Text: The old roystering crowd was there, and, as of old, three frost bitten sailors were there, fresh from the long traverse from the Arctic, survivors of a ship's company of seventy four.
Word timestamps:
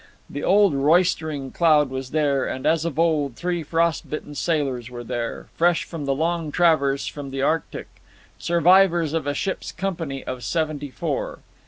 The 0.27 0.43
old 0.43 0.73
roystering 0.73 1.51
crowd 1.51 1.91
was 1.91 2.09
there, 2.09 2.43
and, 2.45 2.65
as 2.65 2.85
of 2.85 2.97
old, 2.97 3.35
three 3.35 3.61
frost 3.61 4.09
bitten 4.09 4.33
sailors 4.33 4.89
were 4.89 5.03
there, 5.03 5.49
fresh 5.55 5.83
from 5.83 6.05
the 6.05 6.15
long 6.15 6.51
traverse 6.51 7.05
from 7.05 7.29
the 7.29 7.43
Arctic, 7.43 7.87
survivors 8.39 9.13
of 9.13 9.27
a 9.27 9.35
ship's 9.35 9.71
company 9.71 10.23
of 10.23 10.43
seventy 10.43 10.89
four. 10.89 11.41